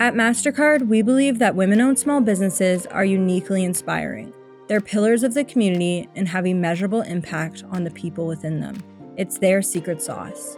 [0.00, 4.32] At MasterCard, we believe that women owned small businesses are uniquely inspiring.
[4.66, 8.82] They're pillars of the community and have a measurable impact on the people within them.
[9.18, 10.56] It's their secret sauce.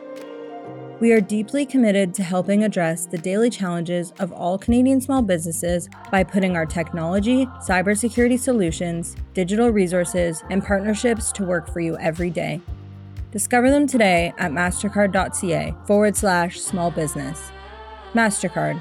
[1.01, 5.89] We are deeply committed to helping address the daily challenges of all Canadian small businesses
[6.13, 12.31] by putting our technology, cybersecurity solutions, digital resources, and partnerships to work for you every
[12.31, 12.61] day.
[13.33, 17.51] Discover them today at mastercard.ca forward slash small business.
[18.15, 18.81] MasterCard,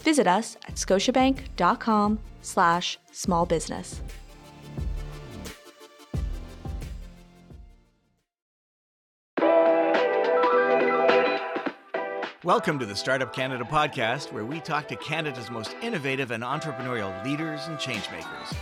[0.00, 4.00] Visit us at scotiabank.com slash small business.
[12.42, 17.22] Welcome to the Startup Canada podcast, where we talk to Canada's most innovative and entrepreneurial
[17.22, 18.56] leaders and changemakers.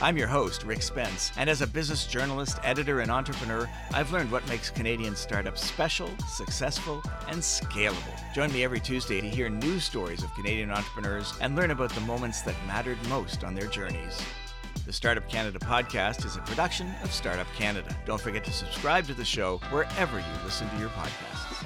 [0.00, 4.32] I'm your host, Rick Spence, and as a business journalist, editor, and entrepreneur, I've learned
[4.32, 8.34] what makes Canadian startups special, successful, and scalable.
[8.34, 12.00] Join me every Tuesday to hear news stories of Canadian entrepreneurs and learn about the
[12.02, 14.20] moments that mattered most on their journeys.
[14.86, 17.94] The Startup Canada podcast is a production of Startup Canada.
[18.04, 21.61] Don't forget to subscribe to the show wherever you listen to your podcasts.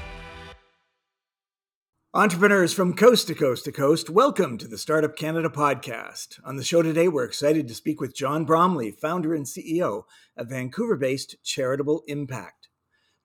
[2.16, 6.40] Entrepreneurs from coast to coast to coast, welcome to the Startup Canada podcast.
[6.46, 10.48] On the show today, we're excited to speak with John Bromley, founder and CEO of
[10.48, 12.68] Vancouver based Charitable Impact.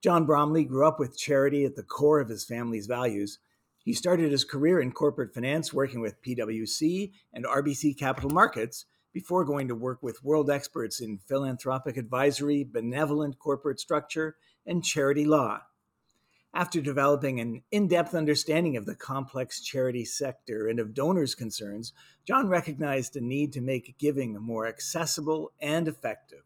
[0.04, 3.40] John Bromley grew up with charity at the core of his family's values.
[3.82, 9.46] He started his career in corporate finance working with PwC and RBC Capital Markets before
[9.46, 14.36] going to work with world experts in philanthropic advisory, benevolent corporate structure,
[14.66, 15.62] and charity law.
[16.54, 21.94] After developing an in depth understanding of the complex charity sector and of donors' concerns,
[22.28, 26.44] John recognized a need to make giving more accessible and effective.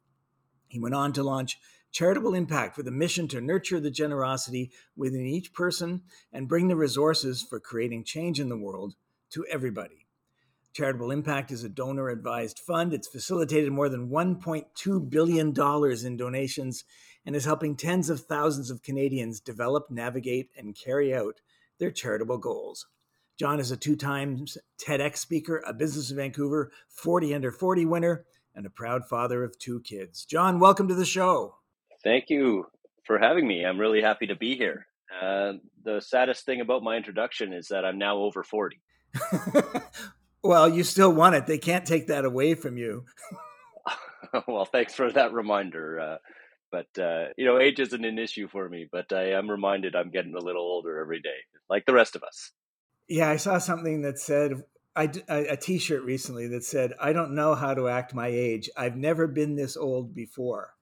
[0.67, 1.57] He went on to launch
[1.91, 6.75] Charitable Impact with a mission to nurture the generosity within each person and bring the
[6.75, 8.95] resources for creating change in the world
[9.31, 10.05] to everybody.
[10.73, 12.93] Charitable Impact is a donor advised fund.
[12.93, 15.47] It's facilitated more than $1.2 billion
[16.05, 16.83] in donations
[17.25, 21.41] and is helping tens of thousands of Canadians develop, navigate, and carry out
[21.79, 22.87] their charitable goals.
[23.37, 28.25] John is a two times TEDx speaker, a Business of Vancouver 40 Under 40 winner,
[28.55, 30.25] and a proud father of two kids.
[30.25, 31.55] John, welcome to the show.
[32.03, 32.67] Thank you
[33.03, 33.65] for having me.
[33.65, 34.87] I'm really happy to be here.
[35.21, 35.53] Uh,
[35.83, 38.79] the saddest thing about my introduction is that I'm now over 40.
[40.43, 41.45] well, you still want it.
[41.45, 43.05] They can't take that away from you.
[44.47, 45.99] well, thanks for that reminder.
[45.99, 46.17] Uh,
[46.71, 48.87] but uh, you know, age isn't an issue for me.
[48.91, 51.37] But I am reminded I'm getting a little older every day,
[51.69, 52.51] like the rest of us.
[53.07, 54.63] Yeah, I saw something that said
[54.95, 58.69] I, a T-shirt recently that said, "I don't know how to act my age.
[58.77, 60.73] I've never been this old before,"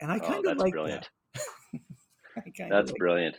[0.00, 1.08] and I kind oh, of like brilliant.
[1.74, 2.68] that.
[2.68, 3.36] that's like brilliant.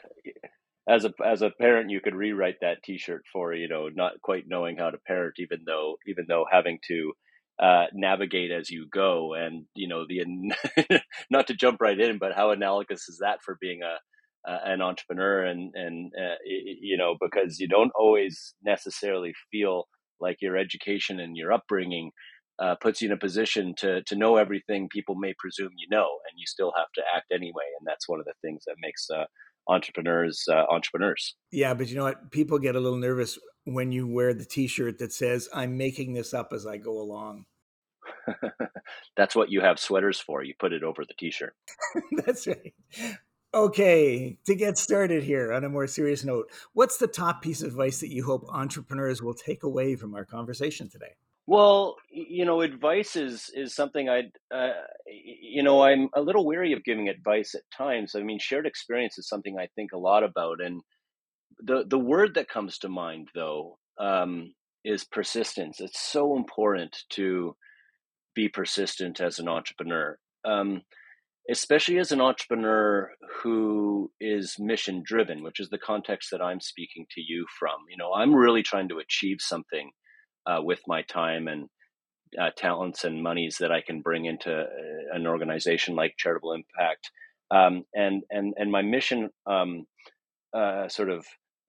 [0.89, 4.47] As a as a parent, you could rewrite that T-shirt for you know not quite
[4.47, 7.13] knowing how to parent, even though even though having to
[7.61, 9.33] uh, navigate as you go.
[9.33, 10.23] And you know, the
[11.29, 14.81] not to jump right in, but how analogous is that for being a uh, an
[14.81, 15.43] entrepreneur?
[15.43, 19.87] And and uh, you know, because you don't always necessarily feel
[20.19, 22.11] like your education and your upbringing
[22.59, 26.07] uh, puts you in a position to to know everything people may presume you know,
[26.29, 27.65] and you still have to act anyway.
[27.79, 29.25] And that's one of the things that makes uh,
[29.67, 31.35] entrepreneurs uh, entrepreneurs.
[31.51, 32.31] Yeah, but you know what?
[32.31, 36.33] People get a little nervous when you wear the T-shirt that says "I'm making this
[36.33, 37.45] up as I go along."
[39.17, 40.43] That's what you have sweaters for.
[40.43, 41.55] You put it over the T-shirt.
[42.25, 42.73] That's right.
[43.53, 47.69] Okay, to get started here on a more serious note, what's the top piece of
[47.69, 51.13] advice that you hope entrepreneurs will take away from our conversation today?
[51.47, 54.23] Well, you know, advice is is something I,
[54.53, 54.73] uh,
[55.07, 58.15] you know, I'm a little weary of giving advice at times.
[58.15, 60.81] I mean, shared experience is something I think a lot about, and
[61.59, 64.53] the the word that comes to mind though um,
[64.83, 65.79] is persistence.
[65.79, 67.55] It's so important to
[68.35, 70.81] be persistent as an entrepreneur, um,
[71.49, 73.11] especially as an entrepreneur
[73.41, 77.77] who is mission driven, which is the context that I'm speaking to you from.
[77.89, 79.91] You know, I'm really trying to achieve something
[80.47, 81.69] uh, with my time and
[82.39, 84.65] uh, talents and monies that I can bring into uh,
[85.13, 87.11] an organization like Charitable Impact.
[87.49, 89.85] Um, and and and my mission um,
[90.53, 91.25] uh, sort of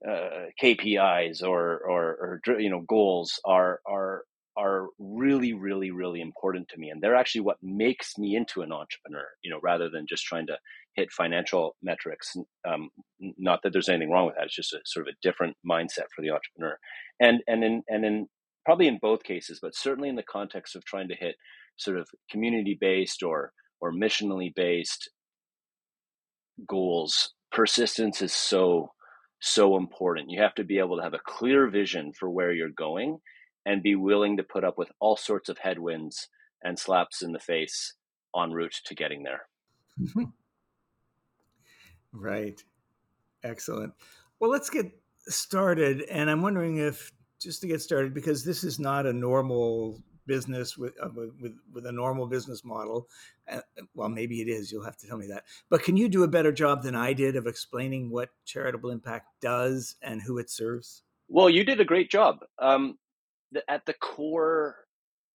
[0.06, 4.22] uh, KPIs or, or, or you know goals are are
[4.56, 8.72] are really really really important to me and they're actually what makes me into an
[8.72, 10.58] entrepreneur you know rather than just trying to
[10.94, 12.36] hit financial metrics
[12.68, 12.90] um,
[13.38, 16.06] not that there's anything wrong with that it's just a sort of a different mindset
[16.14, 16.76] for the entrepreneur
[17.20, 18.26] and and in and in
[18.68, 21.36] probably in both cases but certainly in the context of trying to hit
[21.76, 25.10] sort of community based or or missionally based
[26.66, 28.90] goals persistence is so
[29.40, 30.30] so important.
[30.30, 33.18] You have to be able to have a clear vision for where you're going
[33.64, 36.28] and be willing to put up with all sorts of headwinds
[36.62, 37.94] and slaps in the face
[38.36, 39.42] en route to getting there.
[40.00, 40.24] Mm-hmm.
[42.12, 42.60] right.
[43.44, 43.92] Excellent.
[44.40, 44.86] Well, let's get
[45.26, 46.02] started.
[46.02, 50.76] And I'm wondering if, just to get started, because this is not a normal business
[50.76, 51.08] with uh,
[51.40, 53.08] with with a normal business model.
[53.50, 53.60] Uh,
[53.94, 54.70] well, maybe it is.
[54.70, 55.44] You'll have to tell me that.
[55.70, 59.26] But can you do a better job than I did of explaining what charitable impact
[59.40, 61.02] does and who it serves?
[61.28, 62.38] Well, you did a great job.
[62.58, 62.98] Um,
[63.52, 64.76] the, at the core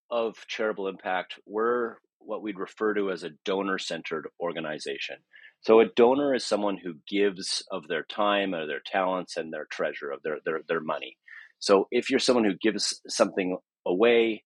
[0.10, 5.18] of charitable impact, we're what we'd refer to as a donor centered organization.
[5.62, 9.66] So a donor is someone who gives of their time or their talents and their
[9.66, 11.18] treasure of their, their, their money.
[11.63, 13.57] So if you're someone who gives something
[13.88, 14.44] away,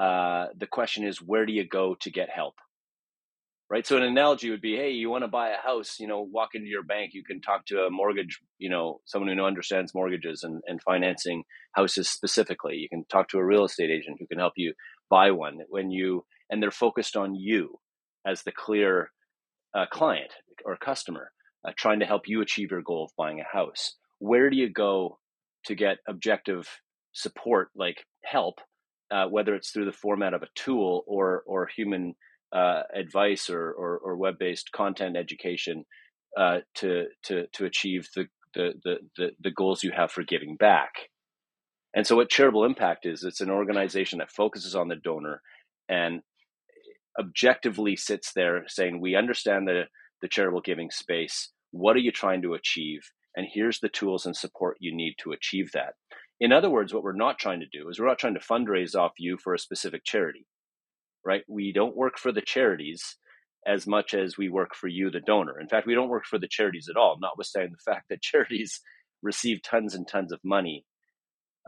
[0.00, 2.54] uh, the question is, where do you go to get help?
[3.68, 3.84] Right.
[3.84, 6.50] So an analogy would be, hey, you want to buy a house, you know, walk
[6.54, 10.44] into your bank, you can talk to a mortgage, you know, someone who understands mortgages
[10.44, 12.76] and, and financing houses specifically.
[12.76, 14.74] You can talk to a real estate agent who can help you
[15.08, 17.80] buy one when you, and they're focused on you
[18.24, 19.10] as the clear
[19.76, 20.30] uh, client
[20.64, 21.32] or customer,
[21.66, 23.96] uh, trying to help you achieve your goal of buying a house.
[24.20, 25.18] Where do you go
[25.66, 26.68] to get objective
[27.12, 28.60] support like help
[29.10, 32.14] uh, whether it's through the format of a tool or or human
[32.52, 35.84] uh, advice or, or, or web based content education
[36.36, 40.92] uh, to to to achieve the, the the the goals you have for giving back.
[41.94, 45.42] And so, what Charitable Impact is, it's an organization that focuses on the donor
[45.88, 46.22] and
[47.18, 49.84] objectively sits there saying, "We understand the
[50.22, 51.50] the charitable giving space.
[51.72, 53.00] What are you trying to achieve?
[53.40, 55.94] And here's the tools and support you need to achieve that."
[56.40, 58.94] In other words, what we're not trying to do is we're not trying to fundraise
[58.94, 60.46] off you for a specific charity,
[61.24, 61.42] right?
[61.48, 63.16] We don't work for the charities
[63.66, 65.58] as much as we work for you, the donor.
[65.58, 68.80] In fact, we don't work for the charities at all, notwithstanding the fact that charities
[69.22, 70.84] receive tons and tons of money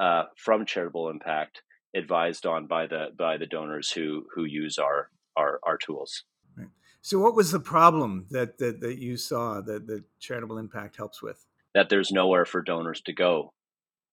[0.00, 1.62] uh, from charitable impact,
[1.94, 6.24] advised on by the by the donors who who use our our, our tools.
[6.56, 6.68] Right.
[7.02, 11.22] So, what was the problem that, that that you saw that the charitable impact helps
[11.22, 11.44] with?
[11.74, 13.52] That there's nowhere for donors to go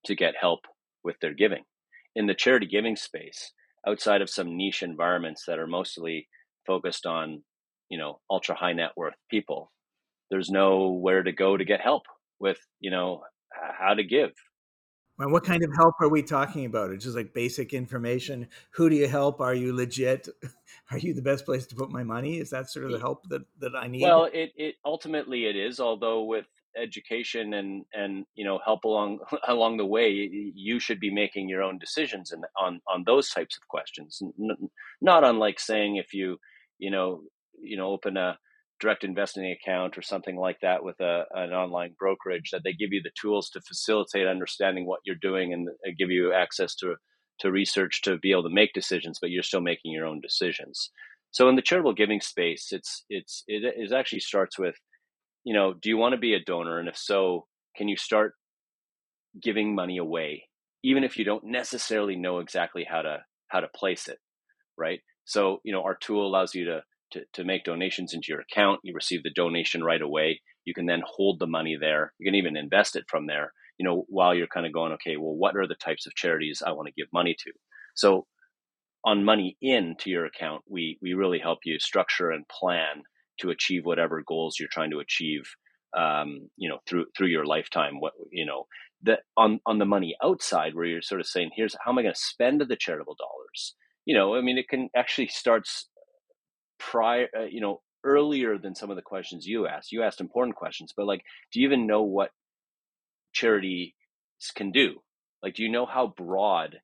[0.05, 0.61] to get help
[1.03, 1.63] with their giving.
[2.15, 3.51] In the charity giving space,
[3.87, 6.27] outside of some niche environments that are mostly
[6.65, 7.43] focused on,
[7.89, 9.71] you know, ultra high net worth people,
[10.29, 12.03] there's nowhere to go to get help
[12.39, 14.31] with, you know, how to give.
[15.19, 16.91] And what kind of help are we talking about?
[16.91, 18.47] It's just like basic information.
[18.71, 19.41] Who do you help?
[19.41, 20.29] Are you legit?
[20.91, 22.37] Are you the best place to put my money?
[22.37, 24.03] Is that sort of the help that, that I need?
[24.03, 26.45] Well, it, it ultimately it is, although with
[26.81, 31.63] education and and you know help along along the way you should be making your
[31.63, 34.21] own decisions and on on those types of questions.
[35.01, 36.37] Not unlike saying if you
[36.77, 37.21] you know
[37.61, 38.37] you know open a
[38.79, 42.93] direct investing account or something like that with a, an online brokerage that they give
[42.93, 46.95] you the tools to facilitate understanding what you're doing and uh, give you access to
[47.39, 50.91] to research to be able to make decisions but you're still making your own decisions.
[51.31, 54.75] So in the charitable giving space it's it's it, it actually starts with
[55.49, 56.77] you know, do you want to be a donor?
[56.77, 58.33] And if so, can you start
[59.41, 60.43] giving money away,
[60.83, 64.19] even if you don't necessarily know exactly how to how to place it,
[64.77, 64.99] right?
[65.25, 68.81] So, you know, our tool allows you to to, to make donations into your account.
[68.83, 70.39] You receive the donation right away.
[70.65, 72.13] You can then hold the money there.
[72.19, 75.17] You can even invest it from there, you know, while you're kind of going, okay,
[75.17, 77.51] well, what are the types of charities I want to give money to?
[77.95, 78.27] So
[79.03, 83.01] on money into your account, we we really help you structure and plan
[83.39, 85.43] to achieve whatever goals you're trying to achieve
[85.97, 88.65] um, you know through through your lifetime what you know
[89.03, 92.01] that on on the money outside where you're sort of saying here's how am i
[92.01, 93.75] going to spend the charitable dollars?
[94.05, 95.87] You know i mean it can actually starts
[96.79, 99.91] prior uh, you know earlier than some of the questions you asked.
[99.91, 102.31] You asked important questions but like do you even know what
[103.33, 103.95] charity
[104.55, 105.01] can do?
[105.43, 106.77] Like do you know how broad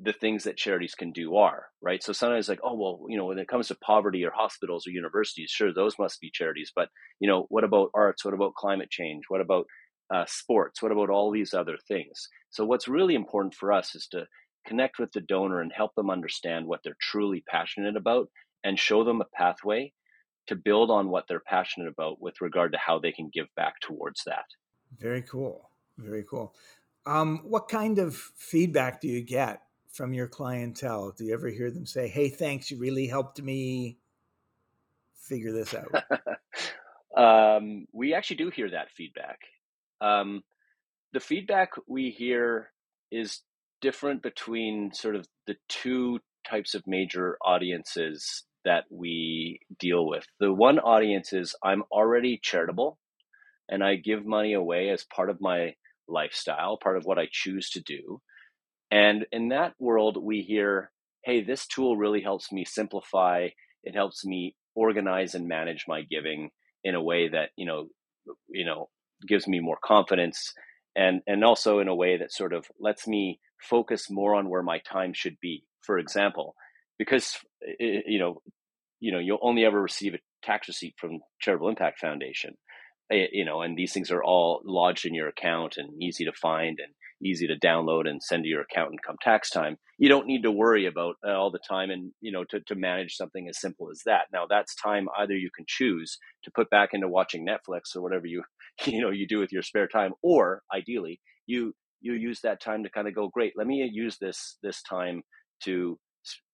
[0.00, 2.02] the things that charities can do are right?
[2.02, 4.90] So sometimes like oh well you know when it comes to poverty or hospitals or
[4.90, 6.88] universities sure those must be charities but
[7.20, 8.24] you know what about arts?
[8.24, 9.24] What about climate change?
[9.28, 9.66] What about
[10.14, 10.82] uh, sports?
[10.82, 12.28] What about all these other things?
[12.50, 14.26] So what's really important for us is to
[14.66, 18.28] connect with the donor and help them understand what they're truly passionate about
[18.64, 19.92] and show them a pathway
[20.46, 23.74] to build on what they're passionate about with regard to how they can give back
[23.80, 24.44] towards that.
[24.98, 25.70] Very cool.
[25.98, 26.54] Very cool.
[27.06, 31.12] Um, what kind of feedback do you get from your clientele?
[31.16, 33.98] Do you ever hear them say, "Hey, thanks, you really helped me
[35.14, 35.94] figure this out"?
[37.16, 39.40] um, we actually do hear that feedback.
[40.00, 40.42] Um,
[41.12, 42.70] the feedback we hear
[43.10, 43.40] is
[43.80, 50.24] different between sort of the two types of major audiences that we deal with.
[50.40, 52.98] The one audience is I'm already charitable
[53.68, 55.74] and I give money away as part of my
[56.08, 58.20] lifestyle, part of what I choose to do.
[58.90, 60.90] And in that world, we hear,
[61.24, 63.48] hey, this tool really helps me simplify,
[63.84, 66.50] it helps me organize and manage my giving
[66.84, 67.88] in a way that, you know,
[68.48, 68.88] you know,
[69.26, 70.52] gives me more confidence
[70.98, 74.62] and and also in a way that sort of lets me focus more on where
[74.62, 75.64] my time should be.
[75.82, 76.54] For example,
[76.98, 77.36] because
[77.78, 78.42] you know,
[79.00, 82.56] you know, you'll only ever receive a tax receipt from Charitable Impact Foundation.
[83.10, 86.32] Eh, you know, and these things are all lodged in your account and easy to
[86.32, 86.92] find and
[87.24, 89.76] easy to download and send to your accountant come tax time.
[89.98, 92.74] You don't need to worry about uh, all the time and, you know, to, to
[92.74, 94.26] manage something as simple as that.
[94.32, 98.26] Now that's time either you can choose to put back into watching Netflix or whatever
[98.26, 98.42] you,
[98.84, 102.84] you know, you do with your spare time, or ideally you, you use that time
[102.84, 105.22] to kind of go, great, let me use this, this time
[105.64, 105.98] to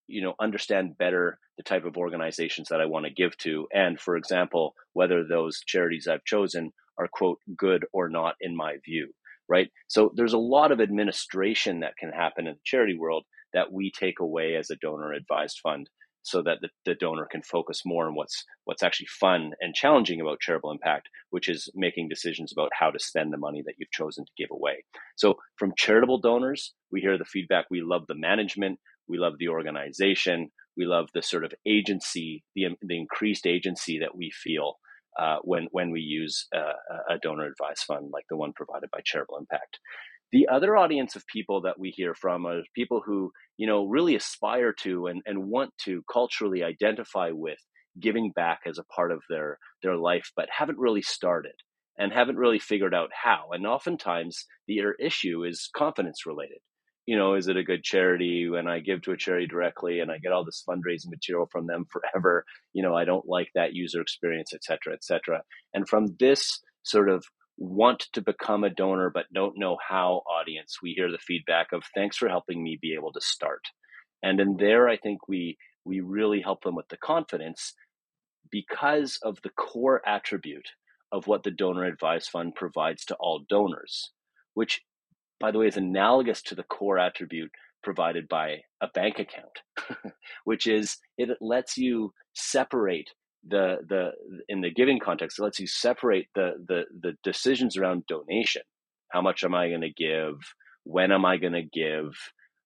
[0.06, 3.98] you know understand better the type of organizations that I want to give to and
[3.98, 9.12] for example whether those charities I've chosen are quote good or not in my view
[9.48, 13.72] right so there's a lot of administration that can happen in the charity world that
[13.72, 15.88] we take away as a donor advised fund
[16.22, 20.20] so that the, the donor can focus more on what's what's actually fun and challenging
[20.20, 23.90] about charitable impact which is making decisions about how to spend the money that you've
[23.90, 24.84] chosen to give away
[25.16, 29.48] so from charitable donors we hear the feedback we love the management we love the
[29.48, 30.50] organization.
[30.76, 34.78] We love the sort of agency, the, the increased agency that we feel
[35.18, 39.38] uh, when when we use a donor advised fund like the one provided by Charitable
[39.38, 39.78] Impact.
[40.32, 44.16] The other audience of people that we hear from are people who you know really
[44.16, 47.58] aspire to and, and want to culturally identify with
[48.00, 51.54] giving back as a part of their their life, but haven't really started
[51.96, 53.50] and haven't really figured out how.
[53.52, 56.58] And oftentimes the issue is confidence related
[57.06, 60.10] you know, is it a good charity when I give to a charity directly and
[60.10, 62.44] I get all this fundraising material from them forever?
[62.72, 65.42] You know, I don't like that user experience, et cetera, et cetera.
[65.74, 67.24] And from this sort of
[67.56, 71.84] want to become a donor but don't know how audience, we hear the feedback of
[71.94, 73.62] thanks for helping me be able to start.
[74.22, 77.74] And in there, I think we we really help them with the confidence
[78.50, 80.70] because of the core attribute
[81.12, 84.12] of what the donor advised fund provides to all donors,
[84.54, 84.80] which
[85.44, 87.50] by the way, is analogous to the core attribute
[87.82, 89.58] provided by a bank account,
[90.44, 93.10] which is it lets you separate
[93.46, 94.12] the the
[94.48, 98.62] in the giving context, it lets you separate the the the decisions around donation.
[99.12, 100.36] How much am I going to give?
[100.84, 102.14] When am I going to give?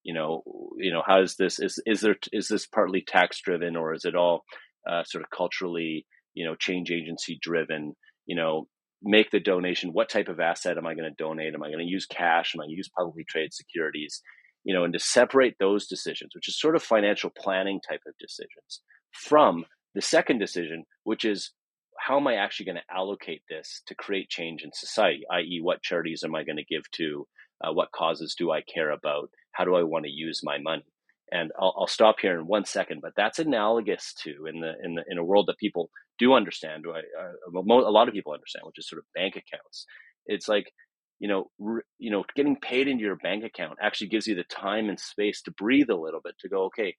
[0.05, 0.45] You know,
[0.77, 1.59] you know, how is this?
[1.59, 4.45] Is is there is this partly tax driven or is it all
[4.89, 7.97] uh, sort of culturally, you know, change agency driven?
[8.27, 8.69] You know,
[9.03, 11.55] make the donation what type of asset am i going to donate?
[11.55, 12.55] Am i going to use cash?
[12.55, 14.23] Am i going to use publicly traded securities?
[14.65, 18.15] You know and to separate those decisions which is sort of financial planning type of
[18.19, 19.65] decisions from
[19.95, 21.53] the second decision which is
[21.99, 25.23] how am i actually going to allocate this to create change in society?
[25.31, 27.27] I.e what charities am i going to give to?
[27.63, 29.31] Uh, what causes do i care about?
[29.53, 30.85] How do i want to use my money?
[31.31, 34.95] And I'll, I'll, stop here in one second but that's analogous to in the in
[34.97, 38.79] the in a world that people do understand, uh, a lot of people understand, which
[38.79, 39.87] is sort of bank accounts.
[40.27, 40.71] It's like,
[41.19, 44.45] you know, re, you know, getting paid into your bank account actually gives you the
[44.45, 46.95] time and space to breathe a little bit, to go, okay,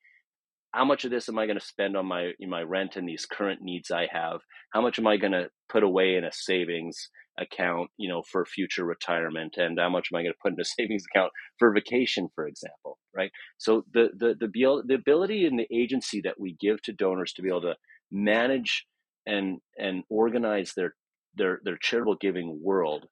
[0.73, 3.25] how much of this am I going to spend on my my rent and these
[3.25, 4.41] current needs I have?
[4.71, 7.09] How much am I going to put away in a savings
[7.39, 10.59] account, you know, for future retirement, and how much am I going to put in
[10.59, 13.31] a savings account for vacation, for example, right?
[13.57, 17.41] So the the the the ability and the agency that we give to donors to
[17.41, 17.75] be able to
[18.11, 18.85] manage
[19.25, 20.95] and and organize their
[21.35, 23.05] their their charitable giving world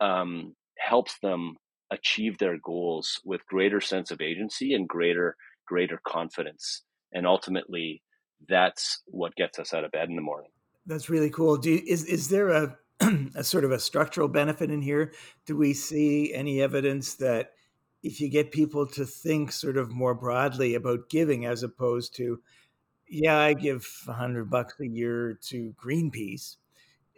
[0.00, 1.56] um, helps them
[1.90, 5.36] achieve their goals with greater sense of agency and greater
[5.66, 6.82] greater confidence.
[7.12, 8.02] And ultimately
[8.48, 10.50] that's what gets us out of bed in the morning.
[10.86, 11.56] That's really cool.
[11.56, 12.76] Do you, is is there a
[13.34, 15.12] a sort of a structural benefit in here?
[15.46, 17.52] Do we see any evidence that
[18.02, 22.40] if you get people to think sort of more broadly about giving as opposed to
[23.10, 26.56] yeah, I give a hundred bucks a year to Greenpeace.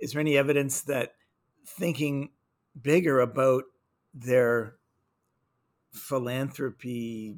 [0.01, 1.15] Is there any evidence that
[1.67, 2.31] thinking
[2.81, 3.65] bigger about
[4.15, 4.77] their
[5.93, 7.37] philanthropy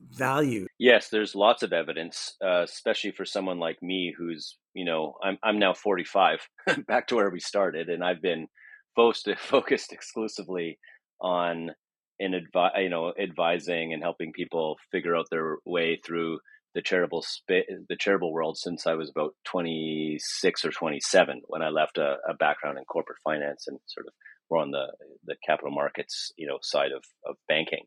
[0.00, 0.66] value?
[0.78, 5.36] Yes, there's lots of evidence, uh, especially for someone like me, who's you know I'm
[5.42, 6.46] I'm now 45,
[6.86, 8.46] back to where we started, and I've been
[8.94, 10.78] focused focused exclusively
[11.20, 11.72] on
[12.18, 16.38] in advi- you know advising and helping people figure out their way through
[16.76, 21.70] the charitable spa- the charitable world since I was about 26 or 27 when I
[21.70, 24.12] left a, a, background in corporate finance and sort of
[24.50, 24.88] more on the
[25.24, 27.86] the capital markets you know side of of banking.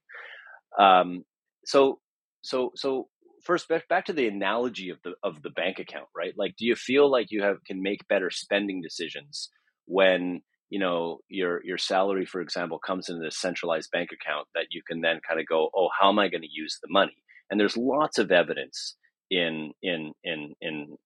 [0.79, 1.23] Um,
[1.65, 1.99] so
[2.41, 3.09] so so
[3.43, 6.33] first back to the analogy of the of the bank account, right?
[6.35, 9.49] Like, do you feel like you have can make better spending decisions
[9.85, 10.41] when
[10.71, 14.81] you know your your salary, for example, comes into this centralized bank account that you
[14.81, 17.21] can then kind of go, oh, how am I going to use the money?
[17.49, 18.95] And there's lots of evidence
[19.31, 20.97] in in in in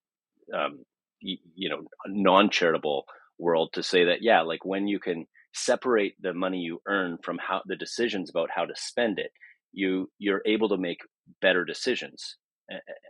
[0.54, 0.86] um,
[1.22, 3.06] you, know non charitable
[3.40, 7.38] world to say that yeah, like when you can separate the money you earn from
[7.40, 9.32] how the decisions about how to spend it
[9.72, 11.00] you you're able to make
[11.42, 12.38] better decisions.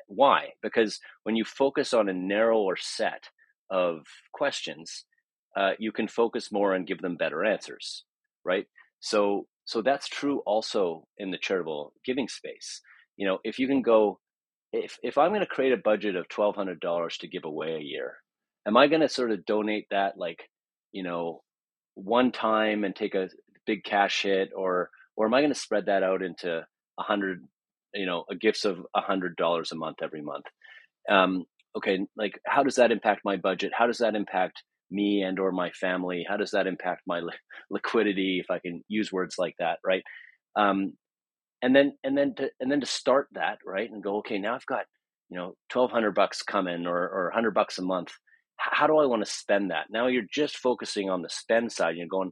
[0.07, 0.49] Why?
[0.61, 3.25] Because when you focus on a narrower set
[3.69, 5.05] of questions
[5.55, 8.03] uh, you can focus more and give them better answers
[8.45, 8.65] right?
[8.99, 12.81] So so that's true also in the charitable giving space
[13.17, 14.19] you know if you can go
[14.73, 18.15] if if i'm going to create a budget of $1200 to give away a year
[18.67, 20.49] am i going to sort of donate that like
[20.91, 21.41] you know
[21.95, 23.29] one time and take a
[23.65, 26.65] big cash hit or or am I going to spread that out into
[26.99, 27.43] a hundred,
[27.93, 30.45] you know, gifts of a hundred dollars a month every month?
[31.09, 31.45] Um,
[31.77, 33.73] okay, like how does that impact my budget?
[33.77, 36.25] How does that impact me and or my family?
[36.27, 37.33] How does that impact my li-
[37.69, 40.03] liquidity, if I can use words like that, right?
[40.55, 40.93] Um,
[41.63, 44.53] and then and then to and then to start that right and go, okay, now
[44.53, 44.85] I've got
[45.29, 48.11] you know twelve hundred bucks coming or or hundred bucks a month.
[48.57, 49.87] How do I want to spend that?
[49.89, 51.95] Now you're just focusing on the spend side.
[51.95, 52.31] You're going,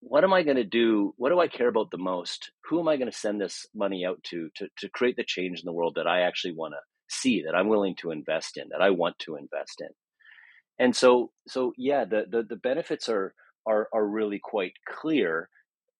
[0.00, 1.14] what am I going to do?
[1.16, 2.50] What do I care about the most?
[2.68, 5.60] Who am I going to send this money out to, to to create the change
[5.60, 8.68] in the world that I actually want to see, that I'm willing to invest in,
[8.70, 9.88] that I want to invest in?
[10.78, 13.34] And so, so yeah, the the, the benefits are
[13.66, 15.48] are are really quite clear,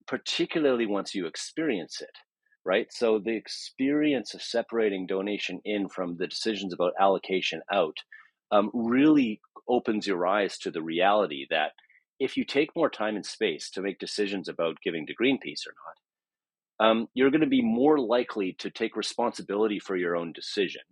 [0.07, 2.17] particularly once you experience it,
[2.69, 2.93] right?
[2.93, 7.97] So the experience of separating donation in from the decisions about allocation out
[8.53, 11.73] um, really opens your eyes to the reality that
[12.21, 15.73] if you take more time and space to make decisions about giving to Greenpeace or
[16.79, 20.83] not, um, you're going to be more likely to take responsibility for your own decision.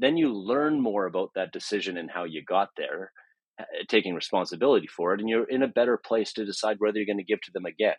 [0.00, 3.12] Then you learn more about that decision and how you got there,
[3.60, 7.06] uh, taking responsibility for it, and you're in a better place to decide whether you're
[7.06, 7.94] going to give to them again.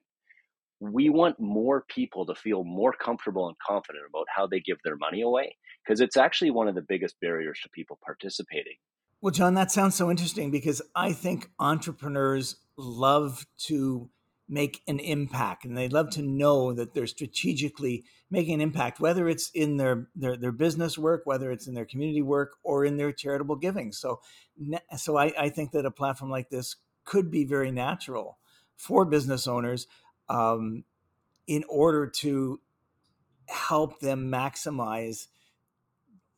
[0.79, 4.95] We want more people to feel more comfortable and confident about how they give their
[4.95, 8.75] money away because it's actually one of the biggest barriers to people participating
[9.21, 14.09] well, John, that sounds so interesting because I think entrepreneurs love to
[14.47, 19.27] make an impact and they love to know that they're strategically making an impact, whether
[19.27, 22.95] it's in their, their, their business work, whether it's in their community work or in
[22.95, 23.91] their charitable giving.
[23.91, 24.21] So,
[24.95, 28.39] so I, I think that a platform like this could be very natural
[28.77, 29.85] for business owners
[30.29, 30.83] um,
[31.47, 32.59] in order to
[33.47, 35.27] help them maximize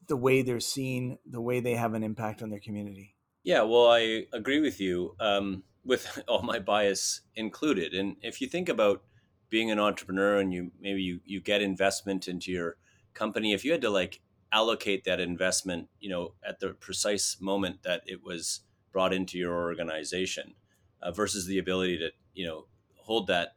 [0.08, 3.16] the way they're seen, the way they have an impact on their community.
[3.44, 7.94] Yeah, well, I agree with you, um, with all my bias included.
[7.94, 9.04] And if you think about
[9.50, 12.78] being an entrepreneur and you maybe you, you get investment into your
[13.14, 17.84] company, if you had to like allocate that investment, you know, at the precise moment
[17.84, 20.56] that it was brought into your organization,
[21.02, 23.56] uh, versus the ability to, you know, hold that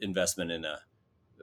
[0.00, 0.80] investment in a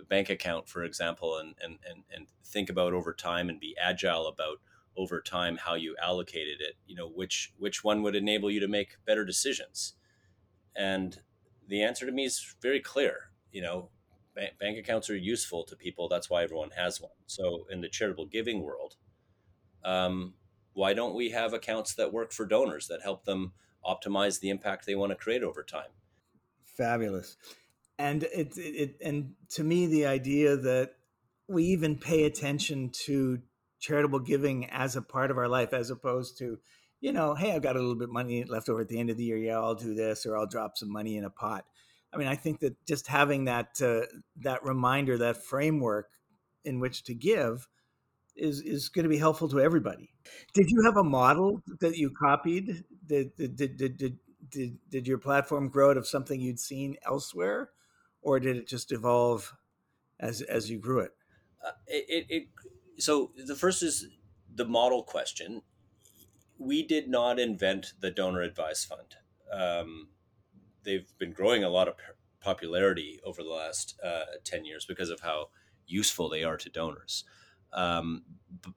[0.09, 4.27] bank account, for example, and, and, and, and think about over time and be agile
[4.27, 4.59] about
[4.97, 8.67] over time how you allocated it, you know, which, which one would enable you to
[8.67, 9.93] make better decisions?
[10.75, 11.19] And
[11.67, 13.31] the answer to me is very clear.
[13.51, 13.89] You know,
[14.35, 16.07] bank bank accounts are useful to people.
[16.07, 17.11] That's why everyone has one.
[17.25, 18.95] So in the charitable giving world,
[19.83, 20.33] um,
[20.73, 23.53] why don't we have accounts that work for donors that help them
[23.85, 25.91] optimize the impact they want to create over time?
[26.65, 27.37] Fabulous
[27.97, 30.91] and it, it and to me the idea that
[31.47, 33.39] we even pay attention to
[33.79, 36.57] charitable giving as a part of our life as opposed to
[37.01, 39.09] you know hey i've got a little bit of money left over at the end
[39.09, 39.37] of the year.
[39.37, 41.65] Yeah i'll do this or i'll drop some money in a pot.
[42.13, 44.05] I mean i think that just having that uh,
[44.37, 46.09] that reminder that framework
[46.63, 47.67] in which to give
[48.35, 50.09] is is going to be helpful to everybody.
[50.53, 52.83] Did you have a model that you copied?
[53.05, 54.17] Did did, did, did,
[54.49, 57.69] did, did your platform grow out of something you'd seen elsewhere
[58.25, 59.55] or did it just evolve
[60.19, 61.11] as as you grew it?
[61.65, 62.47] Uh, it, it,
[62.97, 64.07] so the first is
[64.53, 65.61] the model question.
[66.57, 69.15] We did not invent the donor advised fund.
[69.51, 70.09] Um,
[70.83, 71.95] they've been growing a lot of
[72.39, 75.49] popularity over the last uh, 10 years because of how
[75.87, 77.25] useful they are to donors.
[77.73, 78.23] Um,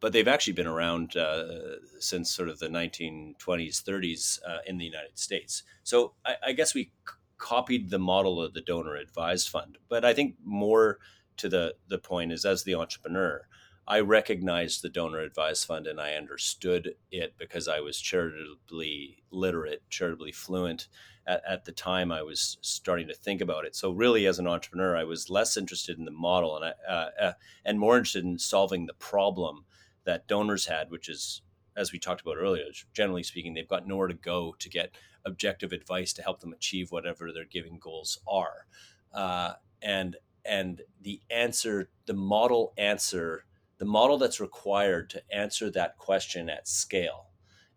[0.00, 4.84] but they've actually been around uh, since sort of the 1920s, 30s uh, in the
[4.84, 5.62] United States.
[5.84, 6.90] So I, I, guess we
[7.38, 9.79] copied the model of the donor advised fund.
[9.88, 10.98] But I think more
[11.38, 13.46] to the the point is as the entrepreneur,
[13.88, 19.83] I recognized the donor advised fund and I understood it because I was charitably literate,
[19.88, 20.88] charitably fluent.
[21.27, 23.77] At, at, the time, I was starting to think about it.
[23.77, 27.11] So, really, as an entrepreneur, I was less interested in the model and I, uh,
[27.20, 27.33] uh,
[27.66, 29.66] and more interested in solving the problem
[30.05, 31.42] that donors had, which is,
[31.77, 35.72] as we talked about earlier, generally speaking, they've got nowhere to go to get objective
[35.72, 38.66] advice to help them achieve whatever their giving goals are.
[39.12, 39.52] Uh,
[39.83, 43.44] and and the answer, the model answer,
[43.78, 47.26] the model that's required to answer that question at scale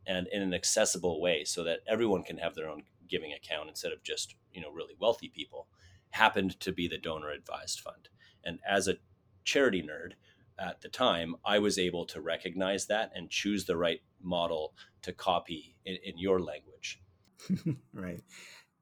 [0.07, 3.91] and in an accessible way so that everyone can have their own giving account instead
[3.91, 5.67] of just, you know, really wealthy people
[6.11, 8.09] happened to be the donor advised fund.
[8.43, 8.97] And as a
[9.43, 10.13] charity nerd
[10.57, 15.13] at the time, I was able to recognize that and choose the right model to
[15.13, 17.01] copy in, in your language.
[17.93, 18.21] right.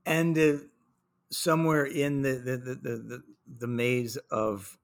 [0.06, 0.54] And uh,
[1.32, 3.24] somewhere in the, the, the, the,
[3.60, 4.78] the maze of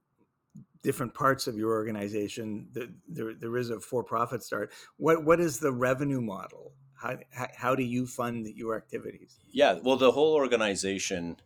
[0.84, 4.72] different parts of your organization, the, there, there is a for-profit start.
[4.98, 6.74] What, what is the revenue model?
[6.96, 7.18] How,
[7.56, 9.38] how do you fund your activities?
[9.52, 11.38] Yeah, well, the whole organization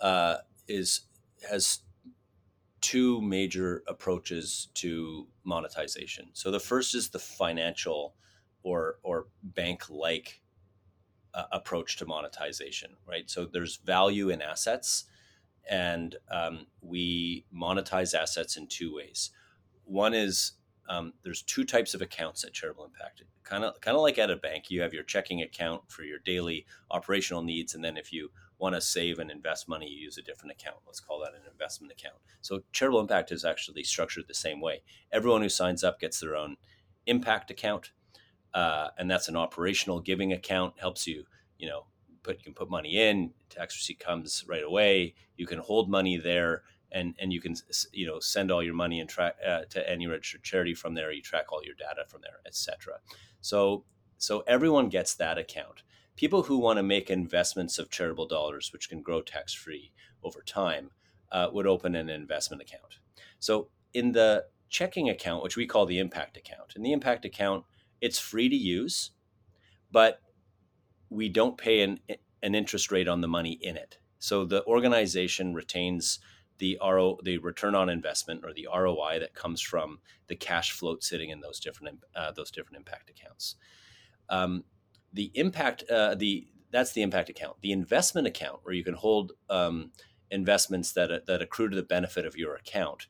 [0.00, 0.36] uh,
[0.68, 1.02] is
[1.48, 1.80] has
[2.80, 6.30] two major approaches to monetization.
[6.32, 8.14] So the first is the financial
[8.62, 10.40] or or bank like
[11.34, 13.28] uh, approach to monetization, right?
[13.30, 15.04] So there's value in assets,
[15.68, 19.30] and um, we monetize assets in two ways.
[19.84, 20.52] One is
[20.88, 23.22] um, there's two types of accounts at Charitable Impact.
[23.44, 26.18] Kind of kind of like at a bank, you have your checking account for your
[26.18, 30.18] daily operational needs, and then if you want to save and invest money, you use
[30.18, 30.76] a different account.
[30.86, 32.16] Let's call that an investment account.
[32.42, 34.82] So Charitable Impact is actually structured the same way.
[35.10, 36.56] Everyone who signs up gets their own
[37.06, 37.92] impact account
[38.54, 40.74] uh, and that's an operational giving account.
[40.78, 41.24] Helps you,
[41.58, 41.84] you know,
[42.22, 43.32] put you can put money in.
[43.48, 45.14] Tax receipt comes right away.
[45.36, 47.54] You can hold money there, and and you can
[47.92, 51.12] you know send all your money and track uh, to any registered charity from there.
[51.12, 52.98] You track all your data from there, etc.
[53.40, 53.84] So
[54.18, 55.82] so everyone gets that account.
[56.16, 60.42] People who want to make investments of charitable dollars, which can grow tax free over
[60.42, 60.90] time,
[61.32, 62.98] uh, would open an investment account.
[63.38, 67.64] So in the checking account, which we call the impact account, in the impact account
[68.00, 69.10] it's free to use,
[69.90, 70.20] but
[71.08, 72.00] we don't pay an,
[72.42, 73.98] an interest rate on the money in it.
[74.18, 76.20] So the organization retains
[76.58, 81.02] the RO, the return on investment or the ROI that comes from the cash float
[81.02, 83.56] sitting in those different uh, those different impact accounts.
[84.28, 84.64] Um,
[85.12, 87.56] the impact uh, the that's the impact account.
[87.62, 89.92] The investment account where you can hold um,
[90.30, 93.06] investments that that accrue to the benefit of your account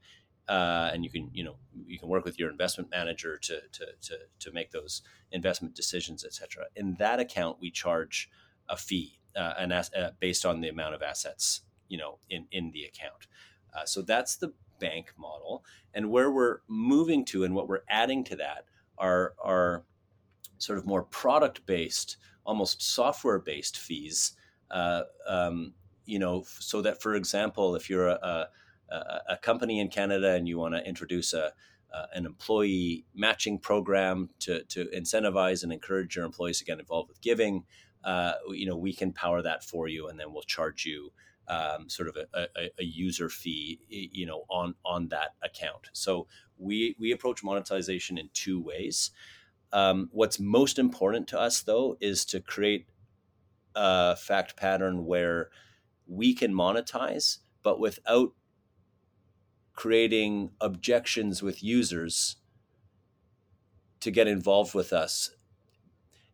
[0.50, 1.54] uh, and you can you know
[1.86, 6.24] you can work with your investment manager to to to, to make those investment decisions,
[6.24, 6.64] etc.
[6.74, 8.28] In that account, we charge
[8.68, 12.46] a fee, uh, an as, uh, based on the amount of assets you know in
[12.50, 13.28] in the account.
[13.72, 18.24] Uh, so that's the bank model, and where we're moving to, and what we're adding
[18.24, 18.64] to that
[18.98, 19.84] are are
[20.58, 24.32] sort of more product based, almost software based fees.
[24.68, 25.74] Uh, um,
[26.06, 28.48] you know, so that for example, if you're a, a
[28.90, 31.52] a, company in Canada and you want to introduce a,
[31.92, 37.08] uh, an employee matching program to, to incentivize and encourage your employees to get involved
[37.08, 37.64] with giving,
[38.04, 41.12] uh, you know, we can power that for you, and then we'll charge you
[41.48, 45.88] um, sort of a, a, a, user fee, you know, on on that account.
[45.92, 49.10] So we we approach monetization in two ways.
[49.72, 52.86] Um, what's most important to us, though, is to create
[53.74, 55.50] a fact pattern where
[56.06, 58.32] we can monetize, but without
[59.80, 62.36] creating objections with users
[63.98, 65.30] to get involved with us.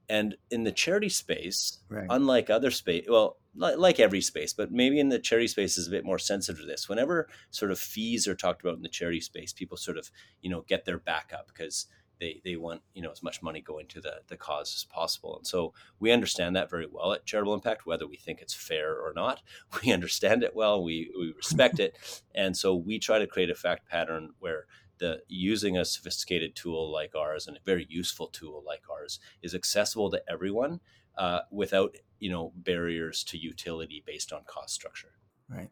[0.09, 2.09] And in the charity space, right.
[2.11, 5.93] unlike other space, well, like every space, but maybe in the charity space is a
[5.93, 6.89] bit more sensitive to this.
[6.89, 10.11] Whenever sort of fees are talked about in the charity space, people sort of,
[10.43, 11.87] you know, get their back up because
[12.21, 15.37] they they want you know as much money going to the the cause as possible.
[15.37, 18.95] And so we understand that very well at charitable impact whether we think it's fair
[18.95, 19.43] or not.
[19.85, 20.83] We understand it well.
[20.83, 21.97] We we respect it.
[22.35, 24.67] And so we try to create a fact pattern where
[24.99, 29.55] the using a sophisticated tool like ours and a very useful tool like ours is
[29.55, 30.81] accessible to everyone
[31.19, 35.13] uh, without you know barriers to utility based on cost structure.
[35.49, 35.71] Right.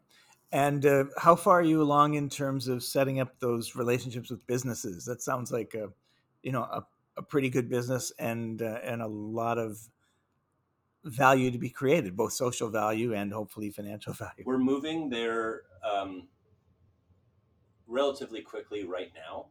[0.51, 4.45] And uh, how far are you along in terms of setting up those relationships with
[4.47, 5.03] businesses?
[5.05, 5.89] That sounds like a
[6.45, 6.85] you know a,
[7.17, 9.79] a pretty good business and uh, and a lot of
[11.03, 14.43] value to be created, both social value and hopefully financial value.
[14.45, 16.27] We're moving there um,
[17.87, 19.47] relatively quickly right now.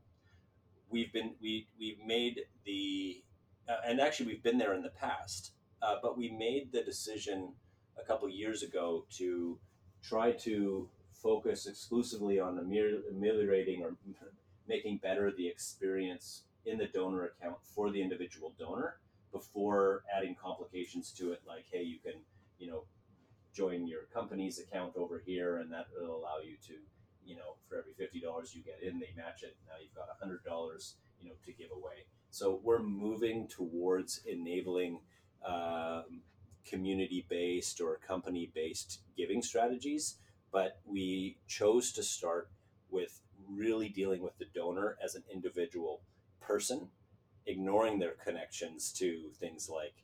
[0.89, 3.23] We've been we we've made the
[3.69, 5.53] uh, and actually we've been there in the past,
[5.83, 7.55] uh, but we made the decision
[8.01, 9.59] a couple years ago to
[10.01, 13.97] try to focus exclusively on ameliorating or
[14.69, 18.97] making better the experience in the donor account for the individual donor
[19.33, 22.15] before adding complications to it like hey you can
[22.59, 22.85] you know
[23.55, 26.75] join your company's account over here and that will allow you to
[27.25, 29.57] you know for every $50 you get in they match it.
[29.67, 32.07] Now you've got $100 you know to give away.
[32.31, 35.01] So we're moving towards enabling
[35.47, 36.23] um,
[36.69, 40.17] community based or company based giving strategies
[40.51, 42.49] but we chose to start
[42.89, 46.01] with really dealing with the donor as an individual
[46.47, 46.89] person
[47.47, 49.95] ignoring their connections to things like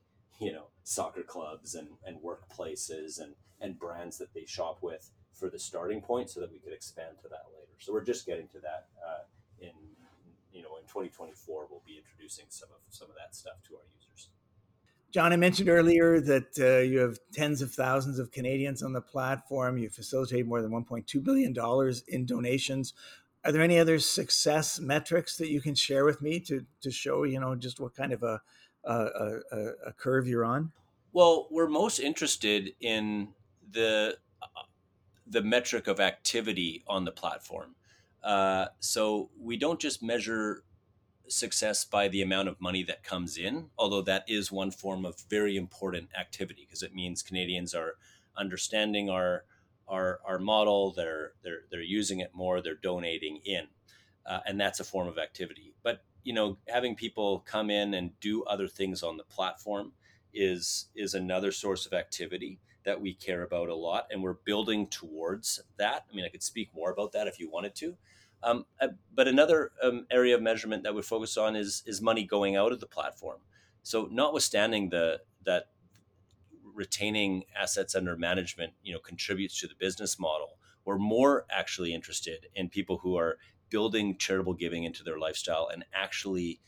[0.41, 5.49] you know soccer clubs and, and workplaces and, and brands that they shop with for
[5.49, 7.73] the starting point so that we could expand to that later.
[7.79, 9.23] So we're just getting to that uh,
[9.61, 9.73] in
[10.53, 13.83] you know in 2024 we'll be introducing some of some of that stuff to our
[13.97, 14.29] users.
[15.13, 19.01] John i mentioned earlier that uh, you have tens of thousands of canadians on the
[19.01, 19.77] platform.
[19.79, 22.95] You facilitate more than 1.2 billion dollars in donations
[23.45, 27.25] are there any other success metrics that you can share with me to to show
[27.25, 28.41] you know just what kind of a
[28.85, 28.93] a,
[29.53, 30.73] a, a curve you're on?
[31.13, 33.29] Well, we're most interested in
[33.73, 34.17] the
[35.27, 37.77] the metric of activity on the platform.
[38.23, 40.65] Uh, so we don't just measure
[41.29, 45.21] success by the amount of money that comes in, although that is one form of
[45.31, 47.95] very important activity because it means Canadians are
[48.37, 49.45] understanding our
[49.91, 50.93] our, our model.
[50.93, 52.61] They're they're they're using it more.
[52.61, 53.67] They're donating in,
[54.27, 55.75] uh, and that's a form of activity.
[55.83, 59.93] But you know, having people come in and do other things on the platform
[60.33, 64.87] is is another source of activity that we care about a lot, and we're building
[64.87, 66.07] towards that.
[66.11, 67.97] I mean, I could speak more about that if you wanted to.
[68.43, 72.25] Um, uh, but another um, area of measurement that we focus on is is money
[72.25, 73.41] going out of the platform.
[73.83, 75.69] So, notwithstanding the that
[76.75, 80.59] retaining assets under management, you know, contributes to the business model.
[80.85, 85.85] We're more actually interested in people who are building charitable giving into their lifestyle and
[85.93, 86.61] actually,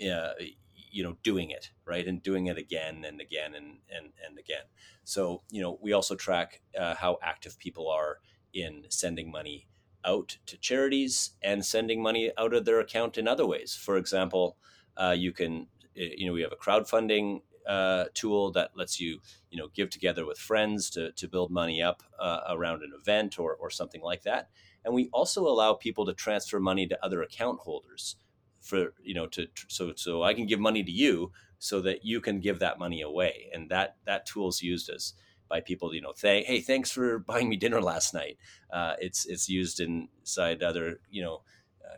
[0.00, 0.32] uh,
[0.74, 4.64] you know, doing it right and doing it again and again and and and again.
[5.04, 8.18] So you know, we also track uh, how active people are
[8.52, 9.66] in sending money
[10.04, 13.74] out to charities and sending money out of their account in other ways.
[13.74, 14.56] For example,
[14.96, 19.20] uh, you can, you know, we have a crowdfunding uh, tool that lets you
[19.50, 23.38] you know give together with friends to, to build money up uh, around an event
[23.38, 24.50] or, or something like that.
[24.84, 28.16] And we also allow people to transfer money to other account holders
[28.60, 32.20] for you know to so so i can give money to you so that you
[32.20, 33.48] can give that money away.
[33.54, 35.14] And that that tool's used as
[35.48, 38.36] by people you know say hey thanks for buying me dinner last night.
[38.72, 41.42] Uh, it's it's used inside other you know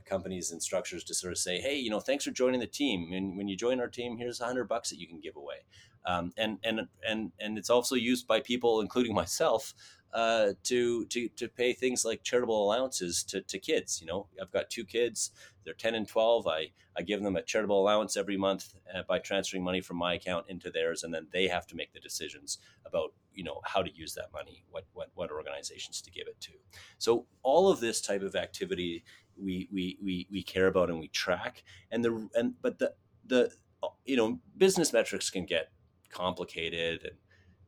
[0.05, 3.13] companies and structures to sort of say, hey, you know, thanks for joining the team.
[3.13, 5.65] And when you join our team, here's a hundred bucks that you can give away.
[6.07, 9.75] Um, and and and and it's also used by people, including myself,
[10.15, 14.01] uh, to to to pay things like charitable allowances to, to kids.
[14.01, 15.31] You know, I've got two kids;
[15.65, 16.47] they're ten and twelve.
[16.47, 20.15] I I give them a charitable allowance every month uh, by transferring money from my
[20.15, 23.83] account into theirs, and then they have to make the decisions about you know how
[23.83, 26.53] to use that money, what what what organizations to give it to.
[26.99, 29.05] So all of this type of activity
[29.41, 31.65] we we we, we care about and we track.
[31.91, 32.95] And the and but the
[33.27, 33.53] the
[34.05, 35.73] you know business metrics can get
[36.11, 37.17] complicated and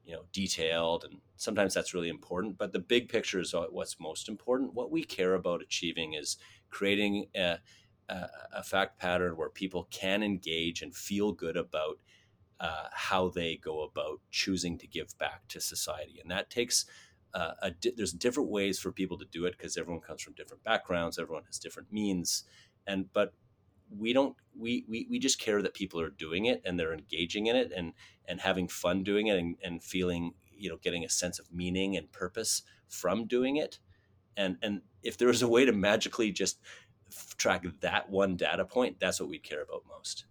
[0.05, 2.59] you know detailed and sometimes that's really important.
[2.59, 4.75] But the big picture is what's most important.
[4.75, 6.37] What we care about achieving is
[6.71, 7.59] creating a,
[8.09, 11.99] a, a fact pattern where people can engage and feel good about
[12.59, 16.19] uh, how they go about choosing to give back to society.
[16.21, 16.87] And that takes
[17.39, 20.63] uh, di- there's different ways for people to do it because everyone comes from different
[20.65, 22.45] backgrounds everyone has different means
[22.87, 23.33] and but
[23.91, 27.47] we don't we, we we just care that people are doing it and they're engaging
[27.47, 27.93] in it and
[28.27, 31.97] and having fun doing it and, and feeling you know getting a sense of meaning
[31.97, 33.79] and purpose from doing it.
[34.37, 36.59] And and if there was a way to magically just
[37.37, 40.25] track that one data point that's what we'd care about most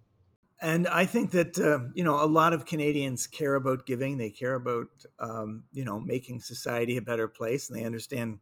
[0.65, 4.17] and I think that uh, you know a lot of Canadians care about giving.
[4.17, 4.87] They care about
[5.19, 8.39] um, you know making society a better place, and they understand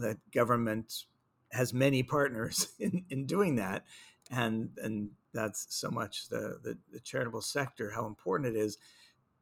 [0.00, 1.04] that government
[1.50, 3.84] has many partners in, in doing that,
[4.30, 8.78] and and that's so much the, the, the charitable sector how important it is,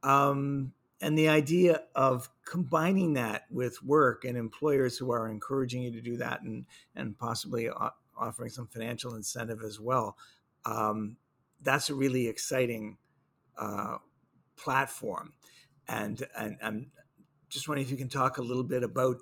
[0.02, 5.92] um, and the idea of combining that with work and employers who are encouraging you
[5.92, 6.64] to do that, and
[6.96, 7.68] and possibly
[8.16, 10.16] offering some financial incentive as well.
[10.64, 11.18] Um,
[11.62, 12.96] that's a really exciting
[13.58, 13.96] uh,
[14.56, 15.32] platform.
[15.88, 16.90] And, and I'm
[17.48, 19.16] just wondering if you can talk a little bit about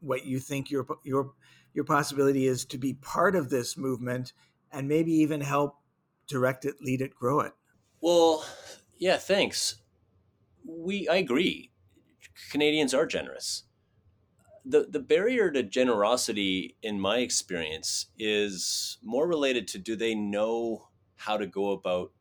[0.00, 1.32] what you think your your
[1.74, 4.32] your possibility is to be part of this movement
[4.72, 5.76] and maybe even help
[6.26, 7.52] direct it, lead it, grow it.
[8.00, 8.44] Well,
[8.98, 9.76] yeah, thanks.
[10.64, 11.70] We I agree.
[12.50, 13.64] Canadians are generous.
[14.64, 20.88] The, the barrier to generosity, in my experience, is more related to do they know
[21.20, 22.12] how to go about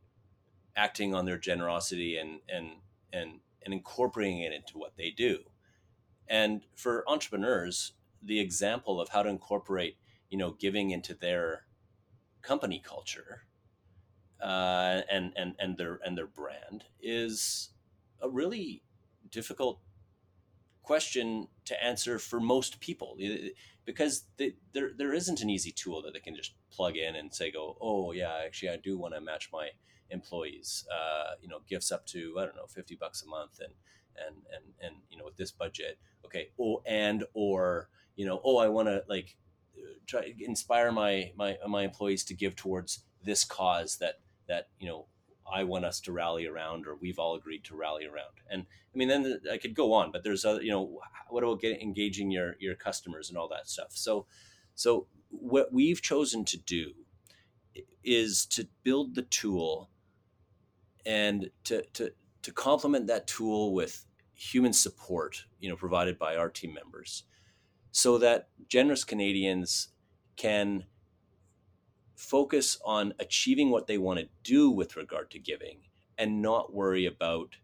[0.75, 2.67] acting on their generosity and, and,
[3.11, 5.39] and, and incorporating it into what they do.
[6.27, 9.97] And for entrepreneurs, the example of how to incorporate,
[10.29, 11.63] you know, giving into their
[12.41, 13.43] company culture
[14.41, 17.69] uh, and and and their and their brand is
[18.21, 18.83] a really
[19.29, 19.79] difficult
[20.83, 23.15] question to answer for most people.
[23.85, 27.33] Because they, there there isn't an easy tool that they can just plug in and
[27.33, 29.69] say go oh yeah actually I do want to match my
[30.11, 33.73] employees uh, you know gifts up to I don't know 50 bucks a month and
[34.27, 35.97] and and and you know with this budget.
[36.25, 39.35] Okay oh and or you know oh I want to like
[40.05, 45.05] try inspire my my my employees to give towards this cause that that you know
[45.51, 48.41] I want us to rally around, or we've all agreed to rally around.
[48.49, 51.61] And I mean, then I could go on, but there's other, you know, what about
[51.61, 53.91] getting engaging your your customers and all that stuff.
[53.91, 54.25] So,
[54.75, 56.93] so what we've chosen to do
[58.03, 59.89] is to build the tool
[61.05, 66.49] and to to to complement that tool with human support, you know, provided by our
[66.49, 67.23] team members,
[67.91, 69.89] so that generous Canadians
[70.37, 70.85] can
[72.19, 75.77] focus on achieving what they want to do with regard to giving
[76.17, 77.55] and not worry about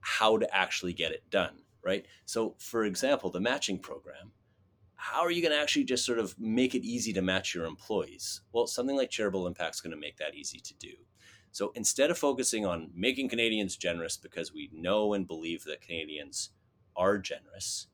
[0.00, 2.04] how to actually get it done, right?
[2.26, 4.32] So, for example, the matching program,
[4.96, 7.64] how are you going to actually just sort of make it easy to match your
[7.64, 8.42] employees?
[8.52, 10.92] Well, something like Charitable Impact is going to make that easy to do.
[11.52, 16.50] So, instead of focusing on making Canadians generous because we know and believe that Canadians
[16.94, 17.86] are generous,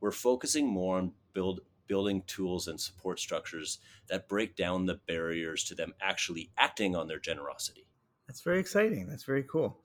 [0.00, 5.64] we're focusing more on build building tools and support structures that break down the barriers
[5.64, 7.86] to them actually acting on their generosity.
[8.26, 9.06] That's very exciting.
[9.08, 9.78] That's very cool.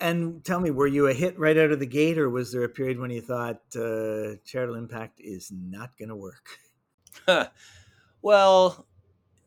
[0.00, 2.64] And tell me, were you a hit right out of the gate, or was there
[2.64, 6.58] a period when you thought uh, charitable impact is not going to work?
[8.22, 8.86] well,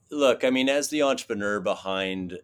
[0.10, 2.40] look, I mean, as the entrepreneur behind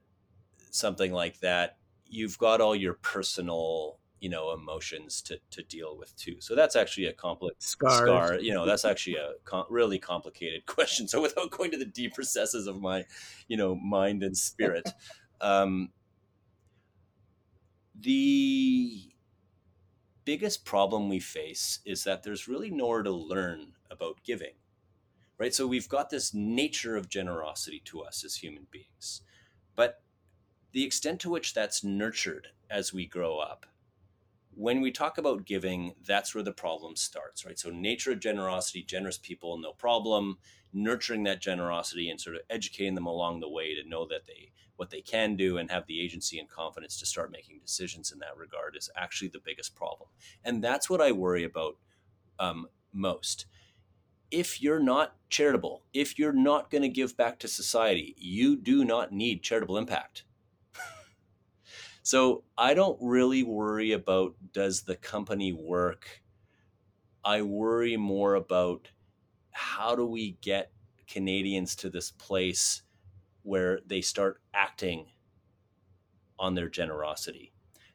[0.72, 6.16] something like that, you've got all your personal you know emotions to to deal with
[6.16, 6.38] too.
[6.40, 11.08] So that's actually a complex scar you know that's actually a com- really complicated question.
[11.08, 13.06] So without going to the deep recesses of my
[13.48, 14.90] you know mind and spirit
[15.42, 15.90] um
[18.00, 19.12] the
[20.24, 24.54] biggest problem we face is that there's really nowhere to learn about giving
[25.38, 25.56] right?
[25.56, 29.22] So we've got this nature of generosity to us as human beings
[29.76, 30.04] but
[30.72, 33.66] the extent to which that's nurtured as we grow up
[34.54, 37.58] when we talk about giving, that's where the problem starts, right?
[37.58, 40.38] So, nature of generosity, generous people, no problem.
[40.74, 44.52] Nurturing that generosity and sort of educating them along the way to know that they
[44.78, 48.20] what they can do and have the agency and confidence to start making decisions in
[48.20, 50.10] that regard is actually the biggest problem,
[50.46, 51.78] and that's what I worry about
[52.40, 53.46] um, most.
[54.32, 58.86] If you're not charitable, if you're not going to give back to society, you do
[58.86, 60.24] not need charitable impact
[62.04, 66.22] so I don't really worry about does the company work.
[67.24, 68.90] I worry more about
[69.52, 70.72] how do we get
[71.08, 72.84] Canadians to this place
[73.44, 75.08] where they start acting
[76.40, 77.54] on their generosity.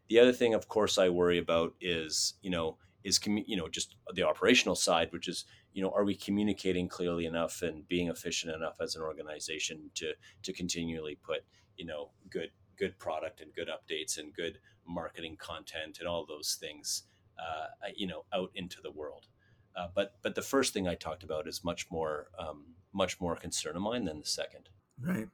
[0.08, 3.96] The other thing, of course, I worry about is, you know, is you know just
[4.14, 8.54] the operational side, which is, you know, are we communicating clearly enough and being efficient
[8.54, 11.40] enough as an organization to to continually put,
[11.76, 16.56] you know, good good product and good updates and good marketing content and all those
[16.60, 17.04] things,
[17.38, 19.26] uh, you know, out into the world.
[19.76, 23.36] Uh, but but the first thing I talked about is much more um, much more
[23.36, 24.70] concern of mine than the second.
[25.00, 25.28] Right.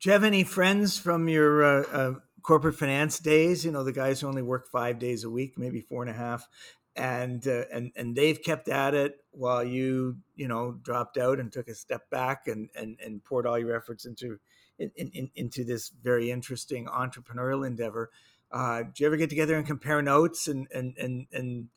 [0.00, 3.64] Do you have any friends from your uh, uh, corporate finance days?
[3.64, 6.14] You know, the guys who only work five days a week, maybe four and a
[6.14, 6.48] half,
[6.94, 11.52] and uh, and and they've kept at it while you you know dropped out and
[11.52, 14.38] took a step back and and and poured all your efforts into
[14.78, 18.10] in, in, into this very interesting entrepreneurial endeavor.
[18.50, 21.68] Uh, do you ever get together and compare notes and and and, and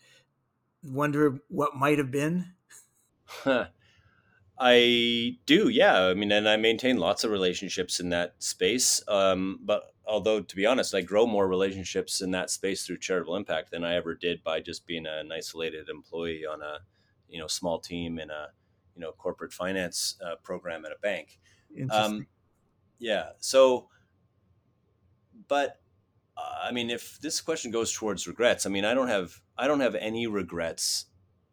[0.83, 2.53] wonder what might have been?
[4.61, 6.01] I do, yeah.
[6.01, 9.01] I mean, and I maintain lots of relationships in that space.
[9.07, 13.37] Um, but although, to be honest, I grow more relationships in that space through charitable
[13.37, 16.79] impact than I ever did by just being an isolated employee on a,
[17.29, 18.47] you know, small team in a,
[18.95, 21.39] you know, corporate finance uh, program at a bank.
[21.89, 22.27] Um,
[22.99, 23.29] yeah.
[23.39, 23.89] So,
[25.47, 25.79] but
[26.37, 29.67] uh, I mean, if this question goes towards regrets, I mean, I don't have I
[29.67, 31.05] don't have any regrets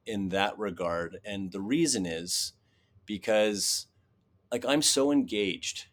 [0.05, 2.53] in that regard, and the reason is
[3.07, 3.87] because
[4.53, 5.87] like I'm so engaged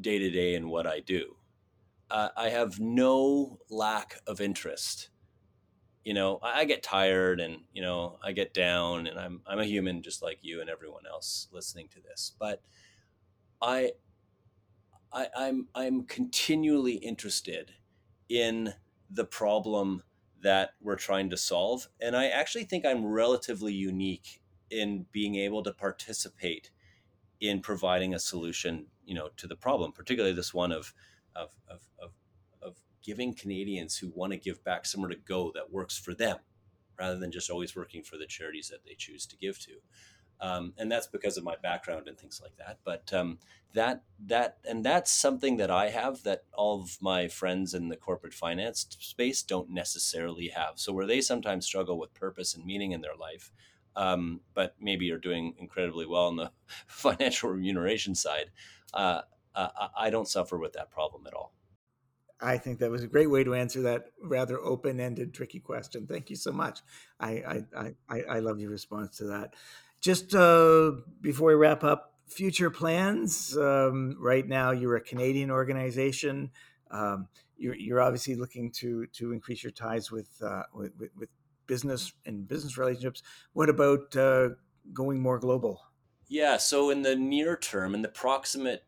[0.00, 1.36] day to day in what I do.
[2.10, 5.08] Uh, I have no lack of interest
[6.04, 9.58] you know, I, I get tired and you know I get down, and I'm I'm
[9.58, 12.62] a human just like you and everyone else listening to this, but
[13.60, 13.92] I
[15.14, 17.72] I, I'm I'm continually interested
[18.28, 18.74] in
[19.08, 20.02] the problem
[20.42, 25.62] that we're trying to solve, and I actually think I'm relatively unique in being able
[25.62, 26.70] to participate
[27.40, 30.92] in providing a solution, you know, to the problem, particularly this one of
[31.36, 32.12] of of, of,
[32.60, 36.38] of giving Canadians who want to give back somewhere to go that works for them,
[36.98, 39.72] rather than just always working for the charities that they choose to give to
[40.40, 42.78] um, and that's because of my background and things like that.
[42.84, 43.38] But um,
[43.74, 47.96] that that and that's something that I have that all of my friends in the
[47.96, 50.74] corporate finance space don't necessarily have.
[50.76, 53.52] So where they sometimes struggle with purpose and meaning in their life,
[53.96, 56.50] um, but maybe are doing incredibly well on the
[56.86, 58.50] financial remuneration side,
[58.92, 59.22] uh,
[59.54, 61.52] uh, I don't suffer with that problem at all.
[62.40, 66.06] I think that was a great way to answer that rather open-ended, tricky question.
[66.06, 66.80] Thank you so much.
[67.20, 69.54] I I, I, I love your response to that.
[70.04, 70.92] Just uh,
[71.22, 73.56] before we wrap up, future plans.
[73.56, 76.50] Um, right now, you're a Canadian organization.
[76.90, 81.30] Um, you're, you're, obviously looking to to increase your ties with uh, with, with,
[81.66, 83.22] business and business relationships.
[83.54, 84.50] What about uh,
[84.92, 85.80] going more global?
[86.28, 86.58] Yeah.
[86.58, 88.84] So in the near term, in the proximate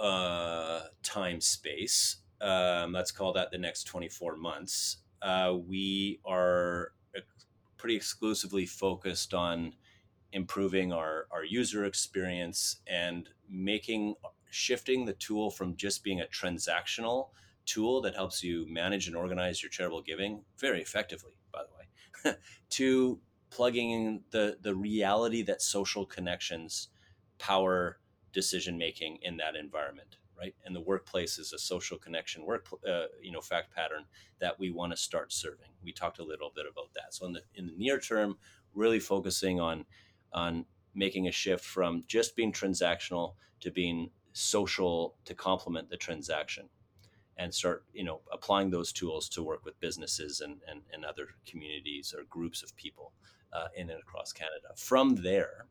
[0.00, 6.90] uh, time space, um, let's call that the next 24 months, uh, we are
[7.76, 9.74] pretty exclusively focused on
[10.32, 14.14] improving our, our user experience and making
[14.50, 17.28] shifting the tool from just being a transactional
[17.66, 22.36] tool that helps you manage and organize your charitable giving very effectively by the way
[22.70, 23.20] to
[23.50, 26.88] plugging in the the reality that social connections
[27.38, 27.98] power
[28.32, 30.54] decision making in that environment right?
[30.64, 34.04] And the workplace is a social connection work uh, you know fact pattern
[34.40, 35.68] that we want to start serving.
[35.82, 37.14] We talked a little bit about that.
[37.14, 38.38] So in the in the near term
[38.74, 39.84] really focusing on
[40.32, 40.64] on
[40.94, 46.68] making a shift from just being transactional to being social to complement the transaction
[47.36, 51.28] and start you know applying those tools to work with businesses and, and, and other
[51.46, 53.12] communities or groups of people
[53.52, 54.68] uh, in and across canada.
[54.76, 55.66] From there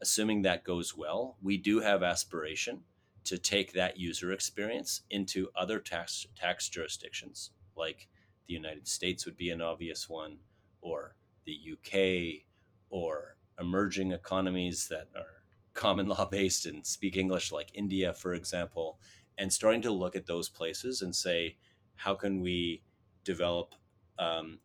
[0.00, 2.80] assuming that goes well we do have aspiration
[3.24, 8.08] to take that user experience into other tax tax jurisdictions like
[8.46, 10.38] the united states would be an obvious one
[10.80, 12.44] or the uk
[12.90, 15.42] or emerging economies that are
[15.74, 18.98] common law based and speak English, like India, for example,
[19.38, 21.56] and starting to look at those places and say,
[21.94, 22.82] how can we
[23.24, 23.74] develop,
[24.18, 24.58] um,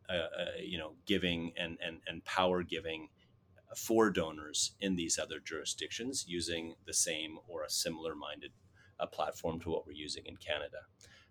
[0.62, 3.10] you know, giving and, and, and power giving
[3.76, 8.52] for donors in these other jurisdictions using the same or a similar minded
[9.00, 10.78] uh, platform to what we're using in Canada.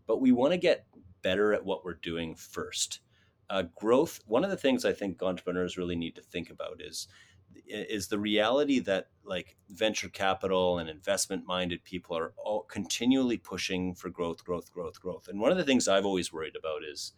[0.06, 0.86] But we want to get
[1.22, 3.00] better at what we're doing first.
[3.48, 7.08] Uh, growth, one of the things I think entrepreneurs really need to think about is
[7.66, 13.94] is the reality that like venture capital and investment minded people are all continually pushing
[13.94, 15.28] for growth growth growth growth.
[15.28, 17.12] And one of the things i've always worried about is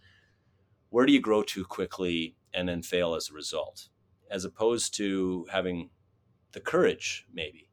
[0.91, 3.89] where do you grow too quickly and then fail as a result?
[4.31, 5.91] As opposed to having
[6.53, 7.69] the courage maybe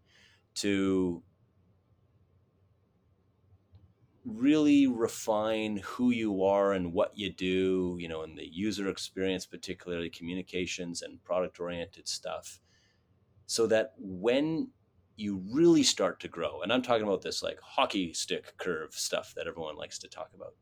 [0.55, 1.23] to
[4.25, 9.45] really refine who you are and what you do, you know, in the user experience,
[9.45, 12.59] particularly communications and product oriented stuff,
[13.45, 14.69] so that when
[15.15, 19.33] you really start to grow, and I'm talking about this like hockey stick curve stuff
[19.35, 20.53] that everyone likes to talk about,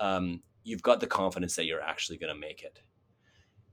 [0.00, 2.80] um, you've got the confidence that you're actually going to make it.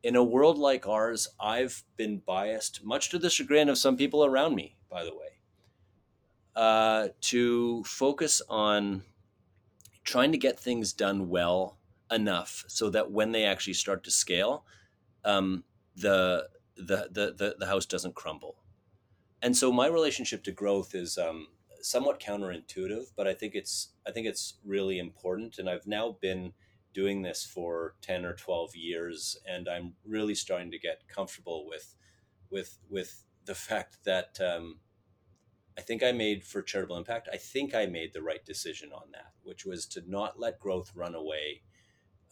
[0.04, 4.24] In a world like ours, I've been biased, much to the chagrin of some people
[4.24, 5.42] around me, by the way,
[6.56, 9.04] uh, to focus on
[10.04, 11.78] trying to get things done well
[12.12, 14.66] enough so that when they actually start to scale,
[15.26, 15.64] um,
[15.96, 16.48] the,
[16.80, 18.56] the, the the the house doesn't crumble.
[19.42, 21.48] And so my relationship to growth is um,
[21.82, 25.58] somewhat counterintuitive, but I think it's I think it's really important.
[25.58, 26.54] And I've now been
[26.94, 31.96] doing this for ten or twelve years, and I'm really starting to get comfortable with
[32.50, 34.80] with with the fact that um,
[35.78, 37.30] I think I made for charitable impact.
[37.32, 40.92] I think I made the right decision on that, which was to not let growth
[40.96, 41.62] run away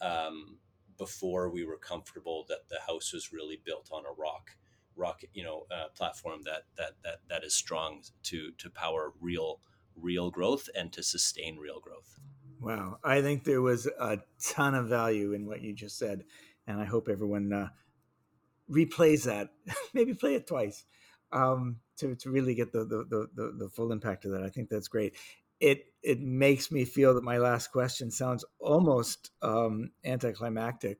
[0.00, 0.58] um,
[0.98, 4.56] before we were comfortable that the house was really built on a rock,
[4.96, 9.60] rock, you know, uh, platform that that that that is strong to to power real
[9.96, 12.18] real growth and to sustain real growth.
[12.60, 16.24] Wow, I think there was a ton of value in what you just said,
[16.66, 17.68] and I hope everyone uh,
[18.70, 19.50] replays that.
[19.94, 20.84] Maybe play it twice
[21.32, 24.42] um, to to really get the, the the the full impact of that.
[24.42, 25.14] I think that's great.
[25.60, 30.98] It it makes me feel that my last question sounds almost um, anticlimactic,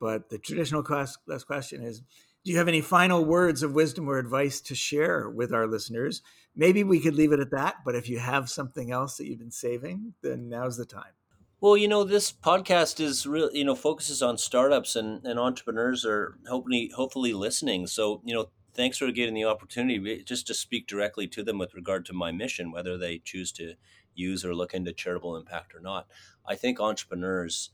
[0.00, 0.82] But the traditional
[1.26, 5.30] last question is Do you have any final words of wisdom or advice to share
[5.30, 6.22] with our listeners?
[6.54, 9.38] Maybe we could leave it at that, but if you have something else that you've
[9.38, 11.14] been saving, then now's the time.
[11.60, 16.04] Well, you know, this podcast is real, you know, focuses on startups and, and entrepreneurs
[16.04, 17.86] are hopefully hopefully listening.
[17.86, 21.58] So, you know, thanks for getting the opportunity eh, just to speak directly to them
[21.58, 23.74] with regard to my mission, whether they choose to
[24.14, 26.06] use or look into charitable impact or not.
[26.46, 27.70] I think entrepreneurs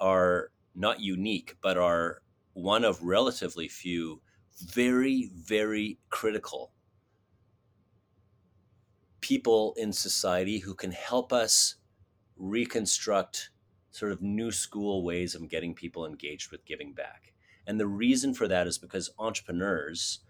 [0.00, 2.22] are not unique, but are
[2.52, 4.20] one of relatively few
[4.58, 6.72] very, very critical
[9.20, 11.76] people in society who can help us
[12.36, 13.50] reconstruct
[13.90, 17.32] sort of new school ways of getting people engaged with giving back.
[17.66, 20.20] And the reason for that is because entrepreneurs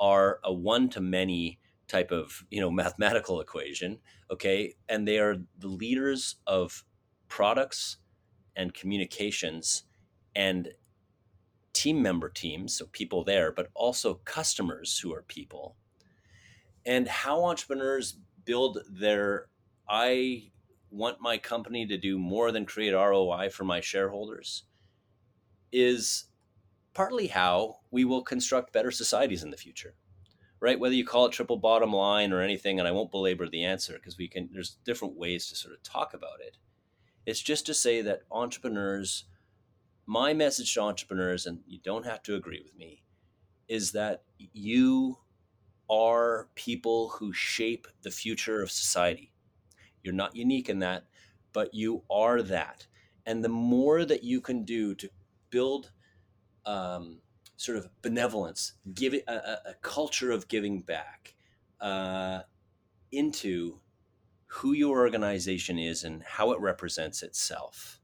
[0.00, 3.98] are a one to many type of, you know, mathematical equation,
[4.30, 4.74] okay?
[4.88, 6.84] And they are the leaders of
[7.28, 7.98] products
[8.54, 9.84] and communications
[10.34, 10.68] and
[11.72, 15.76] team member teams, so people there, but also customers who are people.
[16.86, 19.48] And how entrepreneurs build their
[19.88, 20.50] I
[20.90, 24.64] want my company to do more than create ROI for my shareholders
[25.70, 26.24] is
[26.96, 29.94] partly how we will construct better societies in the future
[30.60, 30.80] right?
[30.80, 33.94] Whether you call it triple bottom line or anything and i won't belabor the answer
[33.94, 36.56] because we can there's different ways to sort of talk about it.
[37.24, 39.24] It's just to say that entrepreneurs
[40.06, 43.02] my message to entrepreneurs and you don't have to agree with me
[43.68, 45.18] is that you
[45.90, 49.32] are people who shape the future of society.
[50.02, 51.04] You're not unique in that,
[51.52, 52.86] but you are that.
[53.24, 55.08] And the more that you can do to
[55.50, 55.90] build
[56.66, 57.20] um,
[57.56, 61.34] sort of benevolence, giving a, a culture of giving back
[61.80, 62.40] uh,
[63.12, 63.80] into
[64.46, 68.00] who your organization is and how it represents itself.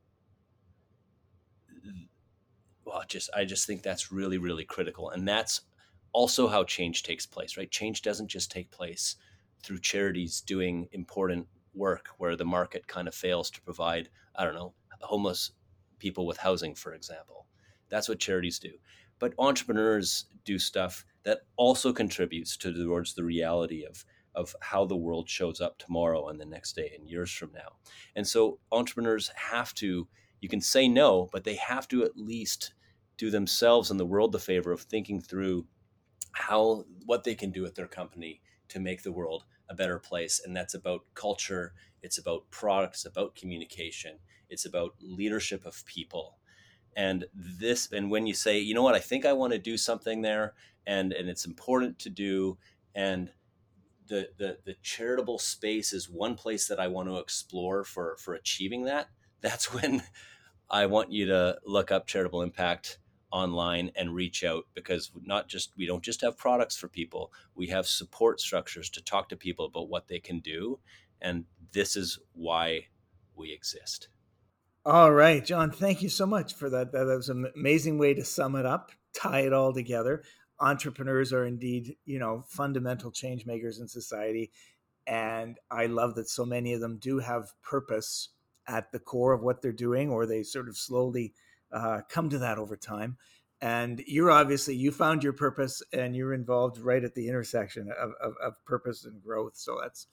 [2.84, 5.62] Well, just I just think that's really really critical, and that's
[6.12, 7.56] also how change takes place.
[7.56, 7.70] Right?
[7.70, 9.16] Change doesn't just take place
[9.62, 14.54] through charities doing important work where the market kind of fails to provide, I don't
[14.54, 15.52] know, homeless
[15.98, 17.46] people with housing, for example.
[17.92, 18.70] That's what charities do.
[19.18, 24.96] But entrepreneurs do stuff that also contributes to towards the reality of of how the
[24.96, 27.76] world shows up tomorrow and the next day and years from now.
[28.16, 30.08] And so entrepreneurs have to
[30.40, 32.72] you can say no, but they have to at least
[33.18, 35.66] do themselves and the world the favor of thinking through
[36.32, 40.40] how what they can do with their company to make the world a better place.
[40.44, 44.18] And that's about culture, it's about products, about communication,
[44.48, 46.38] it's about leadership of people.
[46.96, 49.76] And this, and when you say, you know what, I think I want to do
[49.76, 50.54] something there,
[50.86, 52.58] and and it's important to do,
[52.94, 53.30] and
[54.08, 58.34] the the the charitable space is one place that I want to explore for for
[58.34, 59.08] achieving that.
[59.40, 60.02] That's when
[60.70, 62.98] I want you to look up charitable impact
[63.32, 67.66] online and reach out because not just we don't just have products for people we
[67.66, 70.78] have support structures to talk to people about what they can do
[71.20, 72.86] and this is why
[73.34, 74.08] we exist
[74.84, 78.24] all right john thank you so much for that that was an amazing way to
[78.24, 80.22] sum it up tie it all together
[80.60, 84.50] entrepreneurs are indeed you know fundamental change makers in society
[85.06, 88.30] and i love that so many of them do have purpose
[88.66, 91.34] at the core of what they're doing or they sort of slowly
[91.72, 93.16] uh, come to that over time.
[93.60, 98.10] And you're obviously you found your purpose, and you're involved right at the intersection of,
[98.20, 99.52] of, of purpose and growth.
[99.54, 100.08] So that's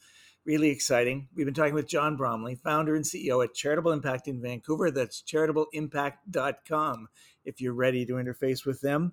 [0.49, 1.27] really exciting.
[1.35, 4.89] We've been talking with John Bromley, founder and CEO at Charitable Impact in Vancouver.
[4.89, 7.07] That's charitableimpact.com
[7.45, 9.11] if you're ready to interface with them.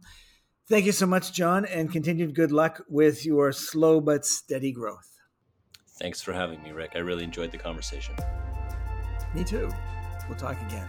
[0.66, 5.12] Thank you so much, John, and continued good luck with your slow but steady growth.
[6.00, 6.92] Thanks for having me, Rick.
[6.94, 8.14] I really enjoyed the conversation.
[9.34, 9.68] Me too.
[10.30, 10.88] We'll talk again.